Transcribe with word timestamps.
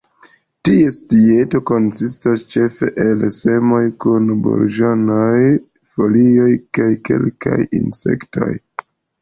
Ties 0.67 0.95
dieto 1.11 1.59
konsistas 1.71 2.45
ĉefe 2.55 2.89
el 3.03 3.21
semoj 3.37 3.83
kun 4.05 4.33
burĝonoj, 4.47 5.29
folioj 5.93 6.49
kaj 6.79 6.91
kelkaj 7.11 7.61
insektoj. 7.83 8.53